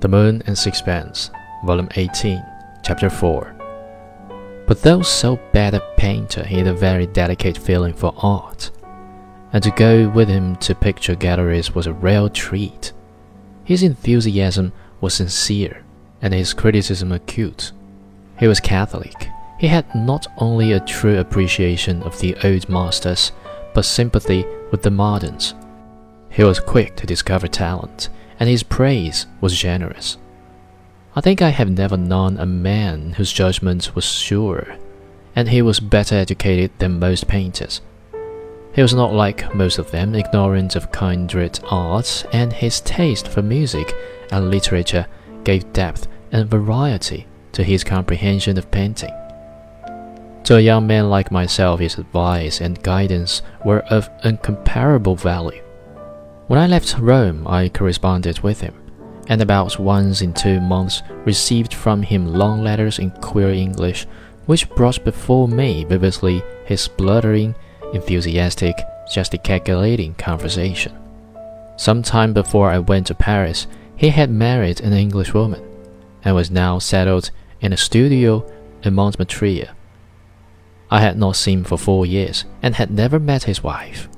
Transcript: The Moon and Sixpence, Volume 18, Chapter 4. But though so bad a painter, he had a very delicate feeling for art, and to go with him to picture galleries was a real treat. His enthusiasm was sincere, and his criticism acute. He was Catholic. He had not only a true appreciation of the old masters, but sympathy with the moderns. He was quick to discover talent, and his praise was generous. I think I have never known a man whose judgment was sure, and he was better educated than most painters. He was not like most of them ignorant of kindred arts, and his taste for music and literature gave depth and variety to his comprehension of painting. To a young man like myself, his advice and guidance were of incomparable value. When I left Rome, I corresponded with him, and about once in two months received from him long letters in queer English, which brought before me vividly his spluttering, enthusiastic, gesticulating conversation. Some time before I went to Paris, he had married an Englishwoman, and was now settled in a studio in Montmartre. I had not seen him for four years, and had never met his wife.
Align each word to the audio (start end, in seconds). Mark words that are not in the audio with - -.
The 0.00 0.08
Moon 0.08 0.42
and 0.46 0.58
Sixpence, 0.58 1.30
Volume 1.64 1.88
18, 1.96 2.44
Chapter 2.82 3.08
4. 3.08 4.64
But 4.66 4.82
though 4.82 5.00
so 5.00 5.40
bad 5.52 5.72
a 5.72 5.80
painter, 5.96 6.44
he 6.44 6.58
had 6.58 6.66
a 6.66 6.74
very 6.74 7.06
delicate 7.06 7.56
feeling 7.56 7.94
for 7.94 8.12
art, 8.18 8.70
and 9.54 9.62
to 9.62 9.70
go 9.70 10.06
with 10.10 10.28
him 10.28 10.56
to 10.56 10.74
picture 10.74 11.14
galleries 11.14 11.74
was 11.74 11.86
a 11.86 11.94
real 11.94 12.28
treat. 12.28 12.92
His 13.64 13.82
enthusiasm 13.82 14.74
was 15.00 15.14
sincere, 15.14 15.82
and 16.20 16.34
his 16.34 16.52
criticism 16.52 17.10
acute. 17.10 17.72
He 18.38 18.46
was 18.46 18.60
Catholic. 18.60 19.30
He 19.58 19.68
had 19.68 19.86
not 19.94 20.26
only 20.36 20.72
a 20.72 20.80
true 20.80 21.18
appreciation 21.18 22.02
of 22.02 22.20
the 22.20 22.36
old 22.44 22.68
masters, 22.68 23.32
but 23.72 23.86
sympathy 23.86 24.44
with 24.70 24.82
the 24.82 24.90
moderns. 24.90 25.54
He 26.36 26.44
was 26.44 26.60
quick 26.60 26.96
to 26.96 27.06
discover 27.06 27.48
talent, 27.48 28.10
and 28.38 28.46
his 28.46 28.62
praise 28.62 29.24
was 29.40 29.58
generous. 29.58 30.18
I 31.14 31.22
think 31.22 31.40
I 31.40 31.48
have 31.48 31.70
never 31.70 31.96
known 31.96 32.36
a 32.36 32.44
man 32.44 33.14
whose 33.14 33.32
judgment 33.32 33.94
was 33.94 34.04
sure, 34.04 34.76
and 35.34 35.48
he 35.48 35.62
was 35.62 35.80
better 35.80 36.14
educated 36.14 36.72
than 36.76 36.98
most 36.98 37.26
painters. 37.26 37.80
He 38.74 38.82
was 38.82 38.92
not 38.92 39.14
like 39.14 39.54
most 39.54 39.78
of 39.78 39.90
them 39.92 40.14
ignorant 40.14 40.76
of 40.76 40.92
kindred 40.92 41.58
arts, 41.70 42.24
and 42.34 42.52
his 42.52 42.82
taste 42.82 43.28
for 43.28 43.40
music 43.40 43.94
and 44.30 44.50
literature 44.50 45.06
gave 45.42 45.72
depth 45.72 46.06
and 46.32 46.50
variety 46.50 47.26
to 47.52 47.64
his 47.64 47.82
comprehension 47.82 48.58
of 48.58 48.70
painting. 48.70 49.14
To 50.44 50.56
a 50.56 50.60
young 50.60 50.86
man 50.86 51.08
like 51.08 51.30
myself, 51.30 51.80
his 51.80 51.96
advice 51.96 52.60
and 52.60 52.82
guidance 52.82 53.40
were 53.64 53.80
of 53.84 54.10
incomparable 54.22 55.16
value. 55.16 55.62
When 56.48 56.60
I 56.60 56.68
left 56.68 56.96
Rome, 56.98 57.44
I 57.48 57.68
corresponded 57.68 58.38
with 58.38 58.60
him, 58.60 58.74
and 59.26 59.42
about 59.42 59.80
once 59.80 60.22
in 60.22 60.32
two 60.32 60.60
months 60.60 61.02
received 61.24 61.74
from 61.74 62.02
him 62.02 62.34
long 62.34 62.62
letters 62.62 63.00
in 63.00 63.10
queer 63.10 63.50
English, 63.50 64.06
which 64.46 64.70
brought 64.70 65.04
before 65.04 65.48
me 65.48 65.82
vividly 65.82 66.44
his 66.64 66.80
spluttering, 66.80 67.56
enthusiastic, 67.92 68.76
gesticulating 69.12 70.14
conversation. 70.14 70.96
Some 71.76 72.02
time 72.02 72.32
before 72.32 72.70
I 72.70 72.78
went 72.78 73.08
to 73.08 73.14
Paris, 73.14 73.66
he 73.96 74.10
had 74.10 74.30
married 74.30 74.80
an 74.80 74.92
Englishwoman, 74.92 75.64
and 76.24 76.36
was 76.36 76.48
now 76.48 76.78
settled 76.78 77.32
in 77.60 77.72
a 77.72 77.76
studio 77.76 78.48
in 78.84 78.94
Montmartre. 78.94 79.70
I 80.92 81.00
had 81.00 81.18
not 81.18 81.34
seen 81.34 81.58
him 81.58 81.64
for 81.64 81.76
four 81.76 82.06
years, 82.06 82.44
and 82.62 82.76
had 82.76 82.92
never 82.92 83.18
met 83.18 83.44
his 83.44 83.64
wife. 83.64 84.08